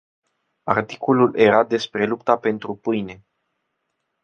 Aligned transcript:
Articolul 0.63 1.35
era 1.37 1.63
despre 1.63 2.05
lupta 2.05 2.37
pentru 2.37 2.75
pâine. 2.75 3.25